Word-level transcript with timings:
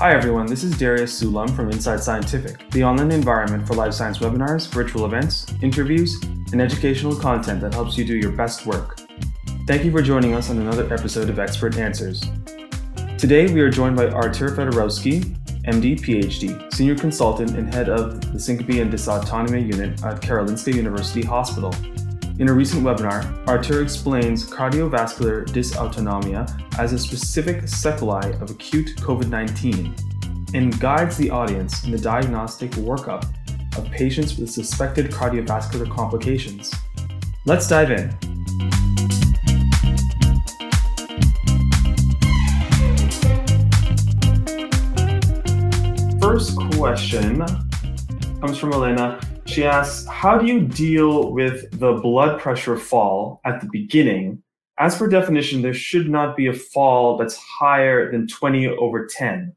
Hi, 0.00 0.14
everyone. 0.14 0.46
This 0.46 0.62
is 0.62 0.78
Darius 0.78 1.20
Sulam 1.20 1.50
from 1.56 1.72
Inside 1.72 2.00
Scientific, 2.00 2.70
the 2.70 2.84
online 2.84 3.10
environment 3.10 3.66
for 3.66 3.74
life 3.74 3.92
science 3.92 4.18
webinars, 4.18 4.72
virtual 4.72 5.04
events, 5.06 5.52
interviews, 5.60 6.22
and 6.52 6.62
educational 6.62 7.16
content 7.16 7.60
that 7.62 7.74
helps 7.74 7.98
you 7.98 8.04
do 8.04 8.14
your 8.14 8.30
best 8.30 8.64
work. 8.64 9.00
Thank 9.66 9.84
you 9.84 9.90
for 9.90 10.00
joining 10.00 10.34
us 10.34 10.50
on 10.50 10.58
another 10.58 10.84
episode 10.94 11.28
of 11.28 11.40
Expert 11.40 11.78
Answers. 11.78 12.22
Today, 13.18 13.52
we 13.52 13.60
are 13.60 13.70
joined 13.70 13.96
by 13.96 14.06
Artur 14.06 14.50
Fedorowski, 14.50 15.36
MD, 15.64 15.98
PhD, 15.98 16.72
Senior 16.72 16.94
Consultant 16.94 17.56
and 17.56 17.74
Head 17.74 17.88
of 17.88 18.20
the 18.32 18.38
Syncope 18.38 18.80
and 18.80 18.92
Dysautonomia 18.92 19.66
Unit 19.66 20.04
at 20.04 20.22
Karolinska 20.22 20.72
University 20.72 21.22
Hospital. 21.22 21.74
In 22.38 22.48
a 22.48 22.52
recent 22.52 22.84
webinar, 22.84 23.44
Artur 23.48 23.82
explains 23.82 24.48
cardiovascular 24.48 25.44
dysautonomia 25.48 26.78
as 26.78 26.92
a 26.92 26.98
specific 26.98 27.66
sequelae 27.66 28.32
of 28.40 28.52
acute 28.52 28.94
COVID 28.98 29.28
19 29.28 29.92
and 30.54 30.78
guides 30.78 31.16
the 31.16 31.30
audience 31.30 31.82
in 31.82 31.90
the 31.90 31.98
diagnostic 31.98 32.70
workup 32.72 33.24
of 33.76 33.90
patients 33.90 34.38
with 34.38 34.48
suspected 34.48 35.10
cardiovascular 35.10 35.90
complications. 35.90 36.72
Let's 37.44 37.66
dive 37.66 37.90
in. 37.90 38.10
First 46.20 46.56
question 46.76 47.44
comes 48.40 48.58
from 48.58 48.72
Elena 48.74 49.18
she 49.58 49.64
asks, 49.64 50.06
How 50.06 50.38
do 50.38 50.46
you 50.46 50.60
deal 50.60 51.32
with 51.32 51.68
the 51.80 51.94
blood 51.94 52.40
pressure 52.40 52.76
fall 52.76 53.40
at 53.44 53.60
the 53.60 53.68
beginning? 53.72 54.40
As 54.78 54.96
per 54.96 55.08
definition, 55.08 55.62
there 55.62 55.74
should 55.74 56.08
not 56.08 56.36
be 56.36 56.46
a 56.46 56.52
fall 56.52 57.16
that's 57.16 57.36
higher 57.36 58.08
than 58.12 58.28
20 58.28 58.68
over 58.68 59.04
10. 59.06 59.52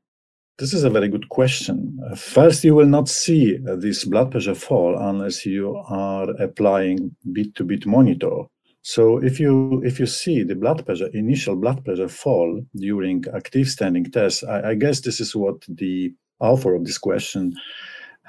This 0.57 0.73
is 0.73 0.83
a 0.83 0.89
very 0.89 1.07
good 1.07 1.29
question. 1.29 1.99
First, 2.15 2.63
you 2.63 2.73
will 2.73 2.87
not 2.87 3.09
see 3.09 3.57
this 3.57 4.03
blood 4.03 4.31
pressure 4.31 4.55
fall 4.55 4.97
unless 4.97 5.45
you 5.45 5.75
are 5.87 6.31
applying 6.39 7.15
bit 7.31 7.53
to 7.55 7.63
bit 7.63 7.85
monitor. 7.85 8.45
So 8.81 9.19
if 9.19 9.39
you 9.39 9.83
if 9.85 9.99
you 9.99 10.07
see 10.07 10.41
the 10.41 10.55
blood 10.55 10.83
pressure 10.83 11.09
initial 11.13 11.55
blood 11.55 11.85
pressure 11.85 12.09
fall 12.09 12.59
during 12.75 13.23
active 13.35 13.69
standing 13.69 14.05
tests, 14.05 14.43
I, 14.43 14.71
I 14.71 14.73
guess 14.73 15.01
this 15.01 15.19
is 15.19 15.35
what 15.35 15.57
the 15.67 16.11
author 16.39 16.73
of 16.73 16.85
this 16.85 16.97
question 16.97 17.53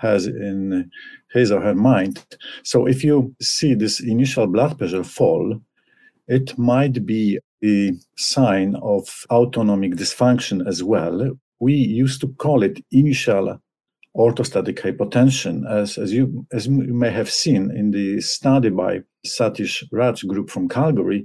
has 0.02 0.27
in 0.27 0.91
his 1.33 1.50
or 1.50 1.61
her 1.61 1.75
mind. 1.75 2.25
So 2.62 2.86
if 2.86 3.02
you 3.02 3.34
see 3.41 3.75
this 3.75 4.00
initial 4.00 4.47
blood 4.47 4.78
pressure 4.78 5.05
fall, 5.05 5.61
it 6.28 6.56
might 6.58 7.05
be 7.06 7.38
a 7.64 7.92
sign 8.16 8.77
of 8.77 9.08
autonomic 9.30 9.92
dysfunction 9.94 10.66
as 10.66 10.83
well. 10.83 11.30
We 11.60 11.75
used 11.75 12.20
to 12.22 12.28
call 12.28 12.62
it 12.62 12.84
initial 12.91 13.60
orthostatic 14.16 14.78
hypotension, 14.80 15.69
as, 15.70 15.97
as, 15.97 16.12
you, 16.12 16.47
as 16.53 16.66
you 16.66 16.72
may 16.72 17.10
have 17.10 17.30
seen 17.30 17.70
in 17.70 17.92
the 17.92 18.20
study 18.20 18.69
by 18.69 19.00
Satish 19.27 19.83
Raj 19.91 20.27
group 20.27 20.50
from 20.50 20.69
Calgary 20.69 21.25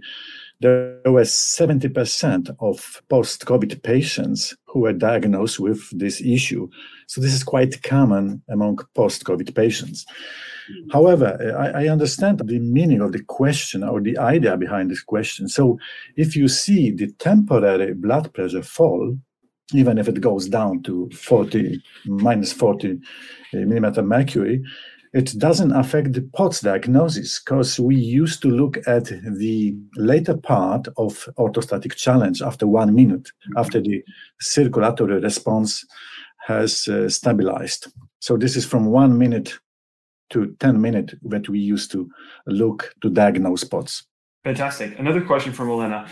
there 0.59 0.99
was 1.05 1.29
70% 1.31 2.55
of 2.59 3.01
post 3.09 3.45
COVID 3.45 3.83
patients 3.83 4.55
who 4.65 4.81
were 4.81 4.93
diagnosed 4.93 5.59
with 5.59 5.81
this 5.97 6.21
issue. 6.21 6.67
So, 7.07 7.21
this 7.21 7.33
is 7.33 7.43
quite 7.43 7.83
common 7.83 8.41
among 8.49 8.79
post 8.95 9.23
COVID 9.23 9.55
patients. 9.55 10.05
Mm-hmm. 10.05 10.89
However, 10.91 11.55
I, 11.57 11.83
I, 11.83 11.87
understand 11.87 12.39
the 12.39 12.59
meaning 12.59 13.01
of 13.01 13.11
the 13.11 13.23
question 13.23 13.83
or 13.83 14.01
the 14.01 14.17
idea 14.17 14.57
behind 14.57 14.89
this 14.89 15.01
question. 15.01 15.47
So, 15.47 15.77
if 16.15 16.35
you 16.35 16.47
see 16.47 16.91
the 16.91 17.11
temporary 17.13 17.93
blood 17.93 18.33
pressure 18.33 18.63
fall, 18.63 19.17
even 19.73 19.97
if 19.97 20.07
it 20.07 20.21
goes 20.21 20.47
down 20.47 20.81
to 20.83 21.09
40 21.13 21.81
minus 22.05 22.53
40 22.53 22.99
millimeter 23.53 24.01
mercury, 24.01 24.63
it 25.17 25.33
doesn't 25.39 25.71
affect 25.71 26.13
the 26.13 26.21
POTS 26.21 26.61
diagnosis 26.61 27.39
because 27.39 27.79
we 27.79 27.95
used 27.95 28.39
to 28.43 28.49
look 28.49 28.77
at 28.85 29.05
the 29.05 29.75
later 29.95 30.37
part 30.37 30.87
of 30.95 31.27
orthostatic 31.39 31.95
challenge 31.95 32.43
after 32.43 32.67
one 32.67 32.93
minute, 32.93 33.31
after 33.57 33.81
the 33.81 34.03
circulatory 34.39 35.19
response 35.19 35.83
has 36.45 36.87
uh, 36.87 37.09
stabilized. 37.09 37.87
So 38.19 38.37
this 38.37 38.55
is 38.55 38.63
from 38.63 38.85
one 38.85 39.17
minute 39.17 39.57
to 40.29 40.55
10 40.59 40.79
minutes 40.79 41.15
that 41.23 41.49
we 41.49 41.57
used 41.57 41.89
to 41.93 42.07
look 42.45 42.93
to 43.01 43.09
diagnose 43.09 43.63
POTS. 43.63 44.03
Fantastic. 44.43 44.99
Another 44.99 45.21
question 45.21 45.51
from 45.51 45.71
Elena. 45.71 46.07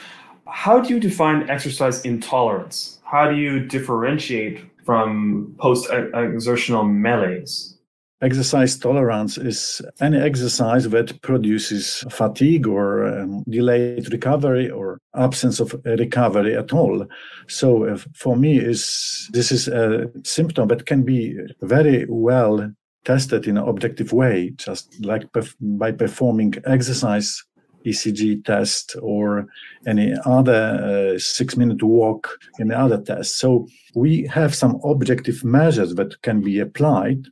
How 0.48 0.80
do 0.80 0.92
you 0.92 1.00
define 1.00 1.48
exercise 1.48 2.04
intolerance? 2.06 3.02
How 3.04 3.30
do 3.30 3.36
you 3.36 3.60
differentiate 3.60 4.66
from 4.84 5.54
post 5.60 5.92
exertional 5.92 6.84
malaise? 6.86 7.75
Exercise 8.22 8.78
tolerance 8.78 9.38
is 9.38 9.82
any 10.00 10.18
exercise 10.18 10.88
that 10.90 11.22
produces 11.22 12.04
fatigue 12.10 12.66
or 12.66 13.06
um, 13.06 13.44
delayed 13.50 14.12
recovery 14.12 14.70
or 14.70 15.00
absence 15.16 15.60
of 15.60 15.76
recovery 15.86 16.56
at 16.56 16.72
all. 16.72 17.06
So 17.48 17.86
uh, 17.86 17.98
for 18.14 18.38
me, 18.38 18.58
is 18.58 19.30
this 19.34 19.52
is 19.52 19.68
a 19.68 20.10
symptom 20.24 20.70
that 20.70 20.86
can 20.86 21.04
be 21.04 21.38
very 21.62 22.06
well 22.08 22.72
tested 23.04 23.48
in 23.48 23.58
an 23.58 23.68
objective 23.68 24.14
way, 24.14 24.52
just 24.56 24.96
like 25.06 25.32
perf- 25.34 25.56
by 25.60 25.92
performing 25.92 26.56
exercise 26.66 27.44
ECG 27.86 28.44
test 28.44 28.96
or 29.02 29.48
any 29.88 30.14
other 30.26 31.14
uh, 31.16 31.20
six 31.20 31.56
minute 31.56 31.84
walk 31.84 32.30
the 32.58 32.78
other 32.78 33.02
test. 33.02 33.38
So 33.38 33.68
we 33.94 34.28
have 34.28 34.56
some 34.56 34.80
objective 34.84 35.44
measures 35.44 35.96
that 35.96 36.22
can 36.22 36.42
be 36.42 36.60
applied 36.60 37.26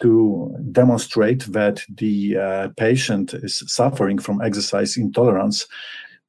to 0.00 0.54
demonstrate 0.72 1.44
that 1.52 1.82
the 1.96 2.36
uh, 2.36 2.68
patient 2.76 3.34
is 3.34 3.62
suffering 3.66 4.18
from 4.18 4.40
exercise 4.40 4.96
intolerance. 4.96 5.66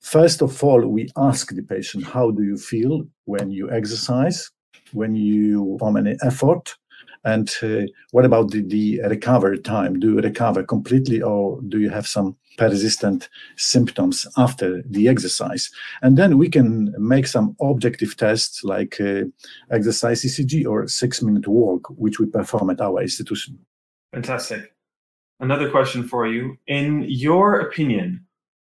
First 0.01 0.41
of 0.41 0.63
all, 0.63 0.87
we 0.87 1.09
ask 1.17 1.53
the 1.53 1.61
patient, 1.61 2.05
How 2.05 2.31
do 2.31 2.43
you 2.43 2.57
feel 2.57 3.05
when 3.25 3.51
you 3.51 3.69
exercise, 3.71 4.49
when 4.93 5.15
you 5.15 5.77
perform 5.77 5.97
any 5.97 6.17
effort? 6.23 6.75
And 7.23 7.49
uh, 7.61 7.81
what 8.11 8.25
about 8.25 8.51
the, 8.51 8.61
the 8.61 9.01
recovery 9.09 9.59
time? 9.59 9.99
Do 9.99 10.13
you 10.13 10.21
recover 10.21 10.63
completely 10.63 11.21
or 11.21 11.61
do 11.61 11.79
you 11.79 11.89
have 11.89 12.07
some 12.07 12.37
persistent 12.59 13.29
symptoms 13.55 14.27
after 14.37 14.83
the 14.83 15.07
exercise. 15.07 15.71
And 16.01 16.17
then 16.17 16.37
we 16.37 16.49
can 16.49 16.93
make 16.97 17.25
some 17.25 17.55
objective 17.61 18.17
tests 18.17 18.63
like 18.63 18.99
uh, 18.99 19.23
exercise 19.71 20.23
ECG 20.23 20.67
or 20.67 20.87
six 20.87 21.21
minute 21.21 21.47
walk, 21.47 21.87
which 21.97 22.19
we 22.19 22.25
perform 22.25 22.69
at 22.69 22.81
our 22.81 23.01
institution. 23.01 23.57
Fantastic. 24.13 24.73
Another 25.39 25.69
question 25.69 26.05
for 26.05 26.27
you. 26.27 26.57
In 26.67 27.05
your 27.07 27.61
opinion, 27.61 28.25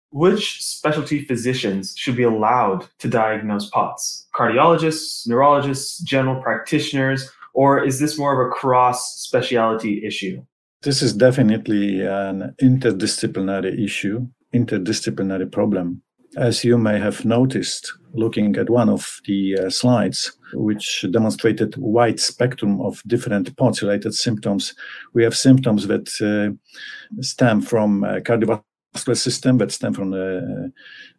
which 0.09 0.63
specialty 0.63 1.25
physicians 1.25 1.93
should 1.95 2.15
be 2.15 2.23
allowed 2.23 2.87
to 2.99 3.07
diagnose 3.07 3.69
POTS? 3.69 4.27
Cardiologists, 4.33 5.27
neurologists, 5.27 5.99
general 5.99 6.41
practitioners, 6.41 7.31
or 7.53 7.83
is 7.83 7.99
this 7.99 8.17
more 8.17 8.33
of 8.33 8.47
a 8.47 8.51
cross 8.51 9.21
speciality 9.21 10.05
issue? 10.05 10.43
This 10.81 11.01
is 11.01 11.13
definitely 11.13 12.01
an 12.01 12.53
interdisciplinary 12.61 13.81
issue, 13.81 14.27
interdisciplinary 14.53 15.49
problem. 15.51 16.01
As 16.35 16.63
you 16.63 16.77
may 16.77 16.99
have 16.99 17.23
noticed, 17.25 17.93
looking 18.13 18.55
at 18.57 18.69
one 18.69 18.89
of 18.89 19.19
the 19.25 19.57
uh, 19.57 19.69
slides, 19.69 20.37
which 20.53 21.05
demonstrated 21.11 21.75
wide 21.77 22.19
spectrum 22.19 22.81
of 22.81 23.01
different 23.05 23.55
POTS-related 23.55 24.13
symptoms, 24.13 24.73
we 25.13 25.23
have 25.23 25.37
symptoms 25.37 25.87
that 25.87 26.09
uh, 26.21 27.21
stem 27.21 27.61
from 27.61 28.03
uh, 28.03 28.15
cardiovascular 28.15 28.63
system, 28.95 29.57
that 29.57 29.71
stem 29.71 29.93
from 29.93 30.11
the 30.11 30.71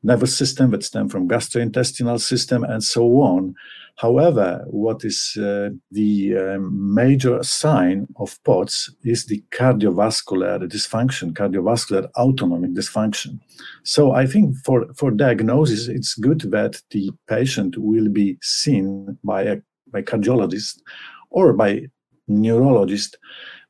nervous 0.03 0.37
system, 0.37 0.71
that 0.71 0.85
stem 0.85 1.09
from 1.09 1.29
gastrointestinal 1.29 2.21
system, 2.21 2.65
and 2.65 2.83
so 2.83 3.05
on. 3.21 3.55
However, 3.97 4.65
what 4.67 5.05
is 5.05 5.37
uh, 5.37 5.71
the 5.93 6.37
um, 6.37 6.95
major 6.95 7.43
sign 7.43 8.09
of 8.17 8.37
POTS 8.45 8.95
is 9.05 9.27
the 9.27 9.43
cardiovascular 9.51 10.69
dysfunction, 10.69 11.33
cardiovascular 11.33 12.09
autonomic 12.17 12.73
dysfunction. 12.73 13.39
So 13.85 14.13
I 14.13 14.27
think 14.27 14.57
for, 14.65 14.93
for 14.95 15.11
diagnosis, 15.13 15.87
it's 15.87 16.15
good 16.15 16.41
that 16.51 16.81
the 16.91 17.13
patient 17.29 17.77
will 17.79 18.09
be 18.09 18.37
seen 18.43 19.17
by 19.23 19.43
a 19.43 19.57
by 19.95 20.03
cardiologist 20.03 20.81
or 21.31 21.53
by 21.53 21.87
neurologist 22.29 23.17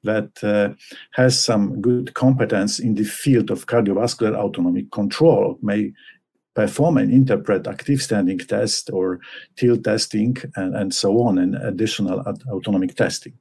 that 0.04 0.30
uh, 0.44 0.74
has 1.12 1.42
some 1.42 1.80
good 1.80 2.14
competence 2.14 2.78
in 2.78 2.94
the 2.94 3.04
field 3.04 3.50
of 3.50 3.66
cardiovascular 3.66 4.36
autonomic 4.36 4.90
control, 4.92 5.58
may 5.62 5.92
perform 6.54 6.96
and 6.98 7.12
interpret 7.12 7.66
active 7.66 8.00
standing 8.00 8.38
test 8.38 8.90
or 8.92 9.20
tilt 9.56 9.84
testing 9.84 10.36
and, 10.56 10.74
and 10.76 10.94
so 10.94 11.20
on 11.22 11.38
and 11.38 11.56
additional 11.56 12.20
autonomic 12.48 12.94
testing. 12.94 13.32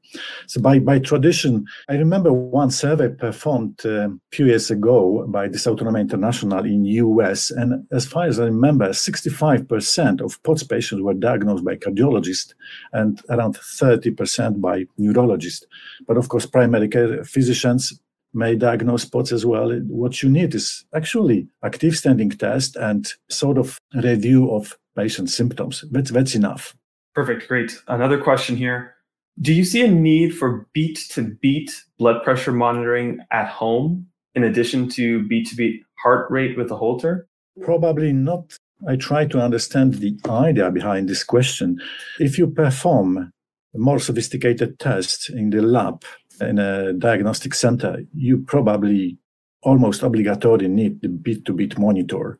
So 0.48 0.62
by, 0.62 0.80
by 0.80 1.00
tradition 1.00 1.66
i 1.90 1.96
remember 1.96 2.32
one 2.34 2.72
survey 2.72 3.10
performed 3.10 3.80
a 3.86 4.06
uh, 4.06 4.08
few 4.32 4.48
years 4.48 4.72
ago 4.72 5.26
by 5.28 5.48
dysautonomia 5.48 6.02
international 6.02 6.66
in 6.66 6.86
us 6.86 7.52
and 7.52 7.86
as 7.92 8.06
far 8.06 8.26
as 8.26 8.40
i 8.40 8.46
remember 8.46 8.90
65% 8.90 10.22
of 10.22 10.42
pots 10.44 10.64
patients 10.64 11.02
were 11.02 11.14
diagnosed 11.14 11.64
by 11.64 11.76
cardiologists 11.76 12.54
and 12.94 13.22
around 13.30 13.56
30% 13.56 14.62
by 14.62 14.86
neurologists. 14.98 15.66
But 16.08 16.18
of 16.18 16.30
course 16.30 16.46
primary 16.46 16.88
care 16.88 17.24
physicians 17.24 18.00
may 18.34 18.56
diagnose 18.56 19.06
POTS 19.06 19.32
as 19.32 19.46
well. 19.46 19.72
What 19.88 20.24
you 20.24 20.30
need 20.30 20.56
is 20.56 20.86
actually 20.96 21.48
active 21.64 21.96
standing 21.96 22.32
test 22.32 22.76
and 22.76 23.12
sort 23.30 23.58
of 23.58 23.78
review 23.94 24.52
of 24.52 24.78
patient 24.96 25.30
symptoms. 25.30 25.84
That's, 25.92 26.12
that's 26.12 26.36
enough. 26.36 26.76
Perfect. 27.14 27.48
Great. 27.48 27.80
Another 27.88 28.20
question 28.20 28.56
here. 28.56 28.96
Do 29.42 29.54
you 29.54 29.64
see 29.64 29.84
a 29.84 29.88
need 29.88 30.36
for 30.36 30.68
beat 30.74 31.00
to 31.12 31.36
beat 31.42 31.72
blood 31.98 32.24
pressure 32.24 32.52
monitoring 32.52 33.20
at 33.32 33.48
home 33.48 34.08
in 34.36 34.44
addition 34.44 34.90
to 34.90 35.28
beat 35.28 35.48
to 35.50 35.56
beat 35.56 35.84
heart 36.04 36.30
rate 36.30 36.58
with 36.58 36.72
a 36.72 36.76
Holter? 36.76 37.28
Probably 37.62 38.14
not. 38.14 38.58
I 38.88 38.96
try 38.96 39.26
to 39.28 39.40
understand 39.40 39.96
the 39.96 40.18
idea 40.30 40.70
behind 40.70 41.08
this 41.08 41.24
question. 41.24 41.80
If 42.20 42.38
you 42.38 42.48
perform 42.48 43.32
a 43.74 43.78
more 43.78 44.00
sophisticated 44.00 44.78
test 44.80 45.30
in 45.30 45.50
the 45.50 45.62
lab 45.62 46.04
in 46.42 46.60
a 46.60 46.94
diagnostic 46.94 47.54
center, 47.54 48.04
you 48.14 48.40
probably 48.40 49.18
almost 49.62 50.04
obligatory 50.04 50.68
need 50.68 51.02
the 51.02 51.10
bit-to-bit 51.10 51.80
monitor 51.80 52.40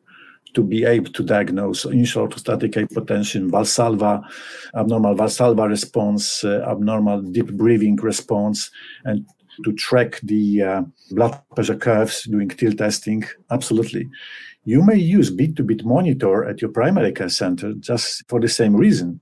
to 0.54 0.64
be 0.64 0.84
able 0.86 1.12
to 1.12 1.24
diagnose 1.24 1.86
initial 1.86 2.28
orthostatic 2.28 2.74
hypotension, 2.74 3.50
valsalva, 3.50 4.24
abnormal 4.76 5.16
valsalva 5.16 5.68
response, 5.68 6.44
uh, 6.44 6.64
abnormal 6.70 7.22
deep 7.22 7.52
breathing 7.54 7.96
response, 7.96 8.70
and 9.06 9.26
to 9.64 9.72
track 9.74 10.20
the 10.24 10.62
uh, 10.62 10.82
blood 11.12 11.40
pressure 11.56 11.76
curves 11.76 12.24
doing 12.24 12.50
tilt 12.50 12.78
testing. 12.78 13.24
Absolutely. 13.52 14.10
You 14.66 14.82
may 14.82 14.98
use 14.98 15.30
bit-to-bit 15.30 15.86
monitor 15.86 16.46
at 16.46 16.62
your 16.62 16.72
primary 16.72 17.12
care 17.12 17.30
center 17.30 17.74
just 17.74 18.24
for 18.30 18.40
the 18.40 18.48
same 18.48 18.76
reason. 18.76 19.20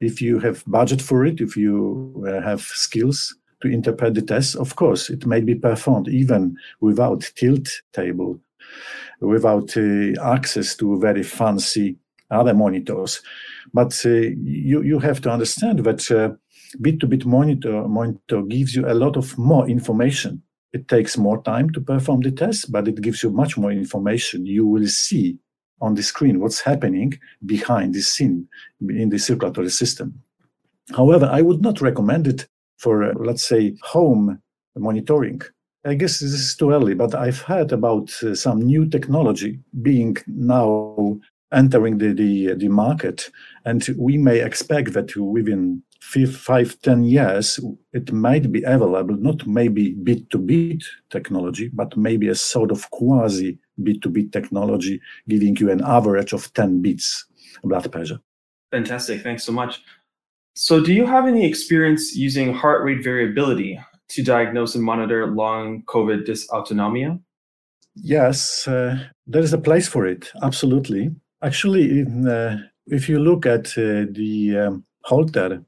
If 0.00 0.22
you 0.22 0.38
have 0.40 0.64
budget 0.66 1.02
for 1.02 1.26
it, 1.26 1.40
if 1.40 1.56
you 1.56 2.24
uh, 2.26 2.40
have 2.40 2.62
skills, 2.62 3.36
to 3.60 3.68
interpret 3.68 4.14
the 4.14 4.22
test. 4.22 4.56
Of 4.56 4.76
course, 4.76 5.10
it 5.10 5.26
may 5.26 5.40
be 5.40 5.54
performed 5.54 6.08
even 6.08 6.56
without 6.80 7.30
tilt 7.36 7.68
table, 7.92 8.40
without 9.20 9.76
uh, 9.76 10.12
access 10.22 10.74
to 10.76 10.98
very 10.98 11.22
fancy 11.22 11.96
other 12.30 12.54
monitors. 12.54 13.22
But 13.72 14.00
uh, 14.04 14.10
you, 14.10 14.82
you 14.82 14.98
have 14.98 15.20
to 15.22 15.30
understand 15.30 15.80
that 15.80 16.10
uh, 16.10 16.30
bit-to-bit 16.80 17.26
monitor, 17.26 17.86
monitor 17.88 18.42
gives 18.42 18.74
you 18.74 18.86
a 18.88 18.94
lot 18.94 19.16
of 19.16 19.36
more 19.36 19.68
information. 19.68 20.42
It 20.72 20.86
takes 20.86 21.18
more 21.18 21.42
time 21.42 21.70
to 21.70 21.80
perform 21.80 22.20
the 22.20 22.30
test, 22.30 22.70
but 22.70 22.86
it 22.86 23.00
gives 23.00 23.22
you 23.22 23.30
much 23.30 23.58
more 23.58 23.72
information. 23.72 24.46
You 24.46 24.66
will 24.66 24.86
see 24.86 25.38
on 25.80 25.94
the 25.94 26.02
screen 26.02 26.38
what's 26.38 26.60
happening 26.60 27.18
behind 27.44 27.94
the 27.94 28.02
scene 28.02 28.46
in 28.88 29.08
the 29.08 29.18
circulatory 29.18 29.70
system. 29.70 30.22
However, 30.96 31.28
I 31.30 31.42
would 31.42 31.60
not 31.60 31.80
recommend 31.80 32.28
it 32.28 32.46
for, 32.80 33.04
uh, 33.04 33.12
let's 33.16 33.46
say, 33.46 33.76
home 33.82 34.40
monitoring. 34.76 35.40
I 35.84 35.94
guess 35.94 36.20
this 36.20 36.32
is 36.32 36.56
too 36.56 36.72
early, 36.72 36.94
but 36.94 37.14
I've 37.14 37.40
heard 37.40 37.72
about 37.72 38.10
uh, 38.22 38.34
some 38.34 38.60
new 38.60 38.86
technology 38.86 39.60
being 39.82 40.16
now 40.26 41.18
entering 41.52 41.98
the, 41.98 42.12
the, 42.12 42.54
the 42.54 42.68
market. 42.68 43.30
And 43.64 43.86
we 43.96 44.16
may 44.16 44.40
expect 44.40 44.92
that 44.92 45.16
within 45.16 45.82
five, 46.00 46.36
five, 46.36 46.80
10 46.82 47.04
years, 47.04 47.60
it 47.92 48.12
might 48.12 48.50
be 48.52 48.62
available, 48.62 49.16
not 49.16 49.46
maybe 49.46 49.92
bit 49.92 50.30
to 50.30 50.38
bit 50.38 50.84
technology, 51.10 51.70
but 51.72 51.96
maybe 51.96 52.28
a 52.28 52.34
sort 52.34 52.70
of 52.70 52.90
quasi 52.90 53.58
bit 53.82 54.02
to 54.02 54.08
bit 54.08 54.32
technology, 54.32 55.00
giving 55.28 55.56
you 55.56 55.70
an 55.70 55.82
average 55.84 56.32
of 56.32 56.52
10 56.54 56.82
bits 56.82 57.26
blood 57.62 57.90
pressure. 57.90 58.20
Fantastic. 58.70 59.22
Thanks 59.22 59.44
so 59.44 59.52
much. 59.52 59.82
So, 60.54 60.82
do 60.82 60.92
you 60.92 61.06
have 61.06 61.26
any 61.26 61.46
experience 61.46 62.14
using 62.14 62.52
heart 62.52 62.84
rate 62.84 63.02
variability 63.02 63.80
to 64.08 64.22
diagnose 64.22 64.74
and 64.74 64.84
monitor 64.84 65.26
long 65.28 65.82
COVID 65.86 66.26
dysautonomia? 66.26 67.20
Yes, 67.94 68.66
uh, 68.66 68.98
there 69.26 69.42
is 69.42 69.52
a 69.52 69.58
place 69.58 69.88
for 69.88 70.06
it. 70.06 70.30
Absolutely. 70.42 71.10
Actually, 71.42 72.00
in, 72.00 72.28
uh, 72.28 72.58
if 72.86 73.08
you 73.08 73.18
look 73.18 73.46
at 73.46 73.68
uh, 73.78 74.06
the 74.10 74.56
um, 74.66 74.84
Holter 75.04 75.62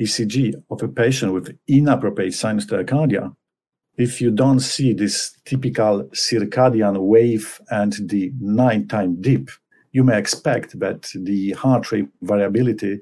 ECG 0.00 0.54
of 0.70 0.82
a 0.82 0.88
patient 0.88 1.32
with 1.32 1.56
inappropriate 1.68 2.34
sinus 2.34 2.66
tachycardia, 2.66 3.34
if 3.96 4.20
you 4.20 4.30
don't 4.30 4.60
see 4.60 4.92
this 4.94 5.36
typical 5.44 6.04
circadian 6.14 6.96
wave 6.98 7.60
and 7.70 7.94
the 8.08 8.32
nighttime 8.40 9.20
dip, 9.20 9.50
you 9.92 10.04
may 10.04 10.18
expect 10.18 10.78
that 10.78 11.10
the 11.14 11.52
heart 11.52 11.90
rate 11.92 12.08
variability 12.22 13.00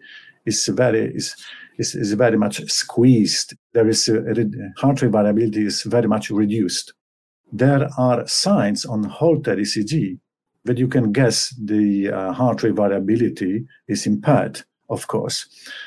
is 0.48 0.66
very 0.66 1.14
is, 1.14 1.36
is, 1.78 1.94
is 1.94 2.12
very 2.14 2.36
much 2.36 2.56
squeezed. 2.70 3.54
There 3.72 3.88
is 3.88 4.08
a, 4.08 4.20
heart 4.76 5.02
rate 5.02 5.12
variability 5.12 5.66
is 5.66 5.82
very 5.82 6.08
much 6.08 6.30
reduced. 6.30 6.92
There 7.52 7.88
are 7.96 8.26
signs 8.26 8.84
on 8.84 9.04
Holter 9.04 9.56
ECG 9.56 10.18
that 10.64 10.78
you 10.78 10.88
can 10.88 11.12
guess 11.12 11.54
the 11.64 12.10
uh, 12.10 12.32
heart 12.32 12.62
rate 12.62 12.74
variability 12.74 13.64
is 13.86 14.06
impaired, 14.06 14.60
of 14.90 15.06
course. 15.06 15.46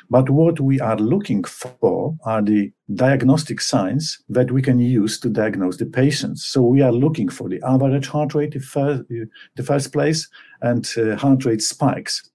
But 0.10 0.30
what 0.30 0.60
we 0.60 0.80
are 0.80 0.98
looking 0.98 1.44
for 1.44 2.16
are 2.26 2.42
the 2.42 2.72
diagnostic 2.96 3.62
signs 3.62 4.18
that 4.30 4.52
we 4.52 4.62
can 4.62 4.80
use 4.80 5.20
to 5.20 5.30
diagnose 5.30 5.78
the 5.78 5.86
patients. 5.86 6.46
So 6.46 6.62
we 6.62 6.82
are 6.82 6.92
looking 6.92 7.30
for 7.30 7.48
the 7.48 7.62
average 7.64 8.08
heart 8.08 8.34
rate 8.34 8.56
in 8.56 9.30
the 9.56 9.64
first 9.64 9.94
place 9.94 10.28
and 10.62 10.90
uh, 10.98 11.16
heart 11.16 11.46
rate 11.46 11.62
spikes. 11.62 12.32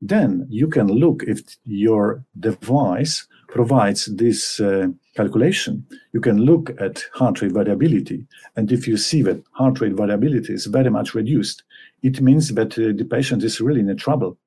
Then 0.00 0.46
you 0.48 0.66
can 0.68 0.88
look 0.88 1.22
if 1.24 1.42
your 1.64 2.24
device 2.38 3.26
provides 3.48 4.06
this 4.06 4.60
uh, 4.60 4.88
calculation. 5.14 5.84
You 6.12 6.20
can 6.20 6.38
look 6.38 6.70
at 6.80 7.04
heart 7.12 7.42
rate 7.42 7.52
variability. 7.52 8.26
And 8.56 8.72
if 8.72 8.88
you 8.88 8.96
see 8.96 9.22
that 9.22 9.42
heart 9.52 9.80
rate 9.80 9.92
variability 9.92 10.54
is 10.54 10.66
very 10.66 10.90
much 10.90 11.14
reduced, 11.14 11.64
it 12.02 12.20
means 12.20 12.54
that 12.54 12.78
uh, 12.78 12.92
the 12.96 13.04
patient 13.04 13.42
is 13.42 13.60
really 13.60 13.80
in 13.80 13.96
trouble. 13.96 14.38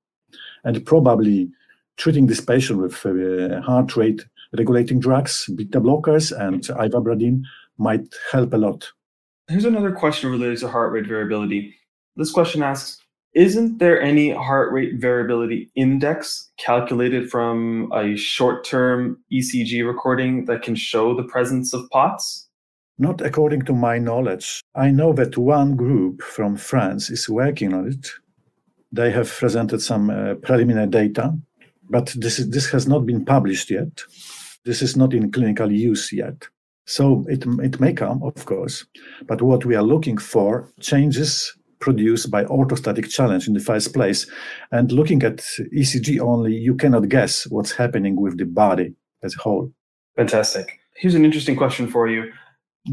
And 0.64 0.84
probably 0.86 1.52
treating 1.98 2.28
this 2.28 2.42
patient 2.42 2.80
with 2.80 3.06
uh, 3.06 3.62
heart 3.62 3.96
rate 3.96 4.26
regulating 4.58 5.00
drugs, 5.00 5.50
beta 5.56 5.82
blockers, 5.82 6.32
and 6.32 6.62
ivabradine 6.64 7.44
might 7.78 8.14
help 8.32 8.54
a 8.54 8.58
lot. 8.58 8.92
Here's 9.48 9.66
another 9.66 9.92
question 9.92 10.32
related 10.32 10.60
to 10.60 10.70
heart 10.70 10.94
rate 10.94 11.08
variability. 11.08 11.76
This 12.16 12.32
question 12.32 12.64
asks 12.64 13.03
isn't 13.34 13.80
there 13.80 14.00
any 14.00 14.30
heart 14.30 14.72
rate 14.72 14.96
variability 14.96 15.72
index 15.76 16.52
calculated 16.58 17.30
from 17.32 17.92
a 17.92 18.16
short 18.16 18.64
term 18.64 19.18
ECG 19.32 19.86
recording 19.86 20.46
that 20.46 20.62
can 20.62 20.76
show 20.76 21.16
the 21.16 21.24
presence 21.24 21.74
of 21.74 21.90
POTS? 21.90 22.48
Not 23.00 23.22
according 23.22 23.64
to 23.64 23.74
my 23.74 23.98
knowledge. 23.98 24.62
I 24.76 24.92
know 24.92 25.14
that 25.14 25.38
one 25.38 25.76
group 25.76 26.22
from 26.22 26.58
France 26.58 27.10
is 27.10 27.28
working 27.28 27.74
on 27.74 27.88
it. 27.88 28.08
They 28.92 29.10
have 29.10 29.32
presented 29.32 29.82
some 29.82 30.12
uh, 30.12 30.36
preliminary 30.36 30.88
data, 30.88 31.36
but 31.90 32.14
this, 32.16 32.38
is, 32.38 32.52
this 32.52 32.70
has 32.70 32.88
not 32.88 33.08
been 33.08 33.26
published 33.26 33.72
yet. 33.72 34.04
This 34.64 34.84
is 34.84 34.96
not 34.96 35.14
in 35.14 35.32
clinical 35.32 35.72
use 35.72 36.14
yet. 36.14 36.48
So 36.86 37.26
it, 37.28 37.46
it 37.64 37.80
may 37.80 37.94
come, 37.94 38.22
of 38.22 38.46
course, 38.46 38.86
but 39.26 39.42
what 39.42 39.66
we 39.66 39.74
are 39.74 39.82
looking 39.82 40.20
for 40.20 40.70
changes 40.80 41.56
produced 41.84 42.32
by 42.32 42.46
orthostatic 42.46 43.10
challenge 43.10 43.46
in 43.46 43.54
the 43.54 43.60
first 43.60 43.94
place. 43.94 44.26
And 44.72 44.90
looking 44.92 45.22
at 45.24 45.40
ECG 45.80 46.20
only, 46.22 46.54
you 46.56 46.76
cannot 46.76 47.10
guess 47.10 47.46
what's 47.48 47.74
happening 47.74 48.16
with 48.16 48.38
the 48.38 48.46
body 48.46 48.96
as 49.22 49.36
a 49.36 49.42
whole. 49.42 49.70
Fantastic. 50.16 50.80
Here's 50.96 51.16
an 51.16 51.26
interesting 51.26 51.58
question 51.58 51.88
for 51.90 52.08
you. 52.08 52.32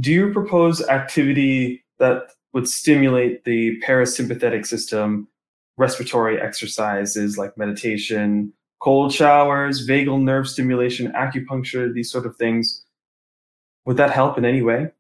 Do 0.01 0.11
you 0.13 0.33
propose 0.33 0.83
activity 0.89 1.85
that 2.01 2.33
would 2.53 2.67
stimulate 2.69 3.45
the 3.45 3.81
parasympathetic 3.87 4.67
system, 4.67 5.29
respiratory 5.77 6.41
exercises 6.41 7.39
like 7.39 7.57
meditation, 7.57 8.53
cold 8.83 9.13
showers, 9.13 9.87
vagal 9.87 10.21
nerve 10.21 10.49
stimulation, 10.49 11.13
acupuncture, 11.13 11.95
these 11.95 12.11
sort 12.11 12.27
of 12.27 12.35
things? 12.37 12.85
Would 13.87 13.99
that 13.99 14.11
help 14.11 14.37
in 14.37 14.45
any 14.45 14.63
way? 14.63 14.91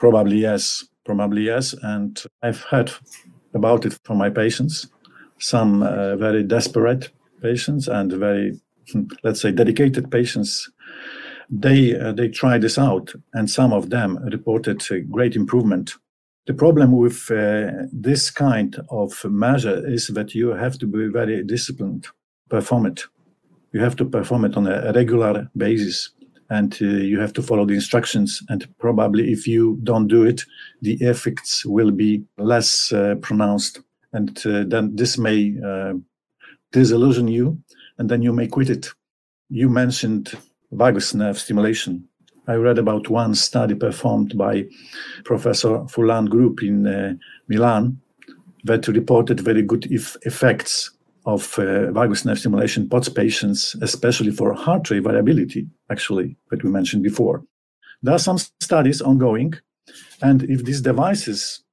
Probably 0.00 0.38
yes. 0.38 0.84
Probably 1.08 1.44
yes. 1.44 1.74
And 1.82 2.22
I've 2.42 2.60
heard 2.64 2.92
about 3.54 3.86
it 3.86 3.98
from 4.04 4.18
my 4.18 4.28
patients, 4.28 4.88
some 5.38 5.82
uh, 5.82 6.16
very 6.16 6.42
desperate 6.42 7.08
patients 7.40 7.88
and 7.88 8.12
very, 8.12 8.60
let's 9.24 9.40
say, 9.40 9.50
dedicated 9.50 10.10
patients. 10.10 10.70
They 11.48 11.98
uh, 11.98 12.12
they 12.12 12.28
tried 12.28 12.60
this 12.60 12.76
out, 12.78 13.14
and 13.32 13.48
some 13.48 13.72
of 13.72 13.88
them 13.88 14.18
reported 14.30 14.84
a 14.90 15.00
great 15.00 15.34
improvement. 15.34 15.94
The 16.46 16.52
problem 16.52 16.92
with 16.92 17.30
uh, 17.30 17.70
this 17.90 18.30
kind 18.30 18.76
of 18.90 19.24
measure 19.24 19.90
is 19.90 20.08
that 20.08 20.34
you 20.34 20.48
have 20.48 20.76
to 20.76 20.86
be 20.86 21.08
very 21.08 21.42
disciplined, 21.42 22.08
perform 22.50 22.84
it. 22.84 23.06
You 23.72 23.80
have 23.80 23.96
to 23.96 24.04
perform 24.04 24.44
it 24.44 24.58
on 24.58 24.66
a 24.66 24.92
regular 24.92 25.48
basis 25.56 26.10
and 26.50 26.78
uh, 26.80 26.84
you 26.84 27.20
have 27.20 27.32
to 27.34 27.42
follow 27.42 27.66
the 27.66 27.74
instructions. 27.74 28.42
And 28.48 28.66
probably 28.78 29.32
if 29.32 29.46
you 29.46 29.78
don't 29.82 30.08
do 30.08 30.24
it, 30.24 30.44
the 30.80 30.94
effects 30.94 31.64
will 31.64 31.90
be 31.90 32.24
less 32.38 32.92
uh, 32.92 33.16
pronounced. 33.20 33.80
And 34.12 34.38
uh, 34.46 34.64
then 34.66 34.96
this 34.96 35.18
may 35.18 35.54
uh, 35.64 35.94
disillusion 36.72 37.28
you, 37.28 37.58
and 37.98 38.08
then 38.08 38.22
you 38.22 38.32
may 38.32 38.48
quit 38.48 38.70
it. 38.70 38.88
You 39.50 39.68
mentioned 39.68 40.32
vagus 40.72 41.14
nerve 41.14 41.38
stimulation. 41.38 42.08
I 42.46 42.54
read 42.54 42.78
about 42.78 43.10
one 43.10 43.34
study 43.34 43.74
performed 43.74 44.38
by 44.38 44.64
Professor 45.24 45.80
Furlan 45.86 46.30
group 46.30 46.62
in 46.62 46.86
uh, 46.86 47.14
Milan 47.48 48.00
that 48.64 48.88
reported 48.88 49.40
very 49.40 49.62
good 49.62 49.86
if 49.90 50.16
effects 50.22 50.90
of 51.28 51.58
uh, 51.58 51.90
vagus 51.92 52.24
nerve 52.24 52.38
stimulation 52.38 52.88
POTS 52.88 53.10
patients, 53.10 53.76
especially 53.82 54.30
for 54.30 54.54
heart 54.54 54.90
rate 54.90 55.02
variability, 55.02 55.68
actually, 55.90 56.36
that 56.50 56.64
we 56.64 56.70
mentioned 56.70 57.02
before. 57.02 57.44
There 58.02 58.14
are 58.14 58.26
some 58.28 58.38
studies 58.38 59.02
ongoing, 59.02 59.52
and 60.22 60.42
if 60.44 60.64
these 60.64 60.80
devices 60.80 61.64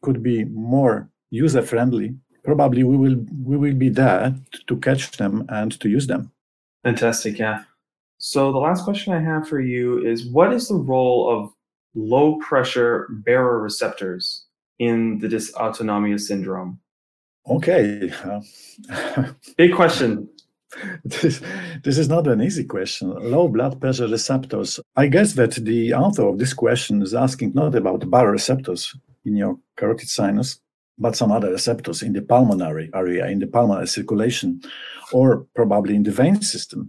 could 0.00 0.22
be 0.22 0.44
more 0.44 1.10
user 1.30 1.60
friendly, 1.60 2.14
probably 2.42 2.84
we 2.84 2.96
will 2.96 3.18
we 3.44 3.56
will 3.58 3.74
be 3.74 3.90
there 3.90 4.34
to 4.68 4.76
catch 4.78 5.10
them 5.18 5.44
and 5.50 5.78
to 5.80 5.88
use 5.90 6.06
them. 6.06 6.32
Fantastic, 6.82 7.38
yeah. 7.38 7.64
So 8.16 8.50
the 8.50 8.64
last 8.66 8.84
question 8.84 9.12
I 9.12 9.20
have 9.20 9.46
for 9.46 9.60
you 9.60 9.86
is 10.12 10.26
what 10.38 10.54
is 10.54 10.68
the 10.68 10.82
role 10.94 11.20
of 11.34 11.52
low 11.94 12.38
pressure 12.38 13.08
baroreceptors 13.26 14.44
in 14.78 15.18
the 15.18 15.28
dysautonomia 15.28 16.18
syndrome? 16.18 16.80
Okay. 17.48 18.12
Big 19.56 19.74
question. 19.74 20.28
This, 21.04 21.42
this 21.84 21.98
is 21.98 22.08
not 22.08 22.26
an 22.26 22.40
easy 22.40 22.64
question. 22.64 23.10
Low 23.10 23.46
blood 23.46 23.78
pressure 23.78 24.08
receptors. 24.08 24.80
I 24.96 25.06
guess 25.06 25.34
that 25.34 25.52
the 25.52 25.92
author 25.92 26.26
of 26.26 26.38
this 26.38 26.54
question 26.54 27.02
is 27.02 27.12
asking 27.12 27.52
not 27.54 27.74
about 27.74 28.00
baroreceptors 28.00 28.96
in 29.26 29.36
your 29.36 29.58
carotid 29.76 30.08
sinus, 30.08 30.60
but 30.98 31.14
some 31.14 31.30
other 31.30 31.50
receptors 31.50 32.02
in 32.02 32.14
the 32.14 32.22
pulmonary 32.22 32.90
area, 32.94 33.26
in 33.26 33.38
the 33.40 33.46
pulmonary 33.46 33.86
circulation, 33.86 34.62
or 35.12 35.46
probably 35.54 35.94
in 35.94 36.04
the 36.04 36.10
vein 36.10 36.40
system. 36.40 36.88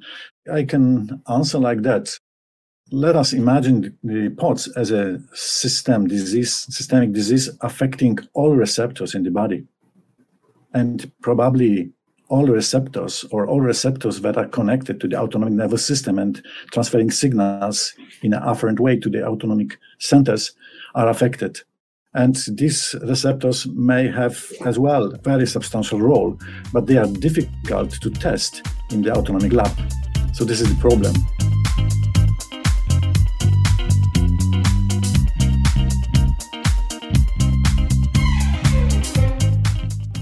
I 0.51 0.63
can 0.63 1.21
answer 1.29 1.59
like 1.59 1.81
that. 1.81 2.17
Let 2.91 3.17
us 3.17 3.33
imagine 3.33 3.97
the 4.01 4.29
POTS 4.29 4.67
as 4.77 4.91
a 4.91 5.19
system 5.33 6.07
disease, 6.07 6.53
systemic 6.53 7.11
disease 7.11 7.49
affecting 7.61 8.19
all 8.33 8.51
receptors 8.55 9.13
in 9.13 9.23
the 9.23 9.31
body 9.31 9.65
and 10.73 11.11
probably 11.21 11.91
all 12.29 12.47
receptors 12.47 13.25
or 13.31 13.47
all 13.47 13.61
receptors 13.61 14.21
that 14.21 14.37
are 14.37 14.47
connected 14.47 14.99
to 14.99 15.07
the 15.07 15.15
autonomic 15.15 15.53
nervous 15.53 15.85
system 15.85 16.17
and 16.17 16.43
transferring 16.71 17.11
signals 17.11 17.93
in 18.23 18.33
an 18.33 18.41
afferent 18.41 18.79
way 18.79 18.97
to 18.97 19.09
the 19.09 19.23
autonomic 19.23 19.77
centers 19.99 20.53
are 20.95 21.09
affected. 21.09 21.59
And 22.15 22.35
these 22.47 22.95
receptors 23.03 23.67
may 23.67 24.07
have 24.07 24.51
as 24.65 24.77
well 24.77 25.13
a 25.13 25.17
very 25.17 25.47
substantial 25.47 25.99
role, 25.99 26.39
but 26.71 26.85
they 26.85 26.97
are 26.97 27.07
difficult 27.07 27.91
to 28.01 28.09
test 28.09 28.65
in 28.91 29.01
the 29.01 29.15
autonomic 29.15 29.51
lab. 29.51 29.71
So 30.33 30.43
this 30.43 30.61
is 30.61 30.73
the 30.73 30.79
problem. 30.79 31.13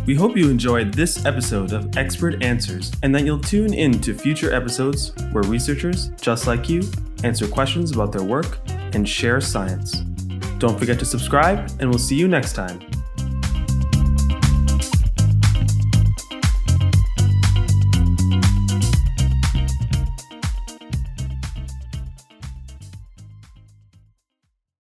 We 0.07 0.15
hope 0.15 0.35
you 0.35 0.49
enjoyed 0.49 0.93
this 0.93 1.25
episode 1.25 1.73
of 1.73 1.95
Expert 1.95 2.43
Answers 2.43 2.91
and 3.03 3.13
that 3.13 3.23
you'll 3.23 3.39
tune 3.39 3.73
in 3.73 3.99
to 4.01 4.15
future 4.15 4.51
episodes 4.51 5.13
where 5.31 5.43
researchers, 5.43 6.09
just 6.19 6.47
like 6.47 6.67
you, 6.67 6.81
answer 7.23 7.47
questions 7.47 7.91
about 7.91 8.11
their 8.11 8.23
work 8.23 8.57
and 8.93 9.07
share 9.07 9.39
science. 9.39 9.99
Don't 10.57 10.77
forget 10.77 10.97
to 10.99 11.05
subscribe, 11.05 11.69
and 11.79 11.89
we'll 11.89 11.99
see 11.99 12.15
you 12.15 12.27
next 12.27 12.53
time. 12.53 12.79